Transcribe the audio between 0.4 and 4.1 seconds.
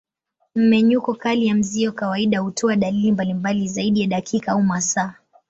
Mmenyuko kali ya mzio kawaida hutoa dalili mbalimbali zaidi ya